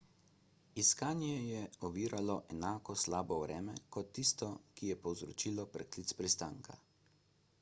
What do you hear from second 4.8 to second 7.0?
je povzročilo preklic pristanka